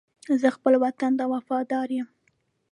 [0.41, 2.07] زه خپل وطن ته وفادار یم.